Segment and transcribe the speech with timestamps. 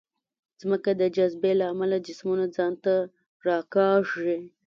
[0.61, 2.93] ځمکه د جاذبې له امله جسمونه ځان ته
[3.47, 4.39] راکاږي.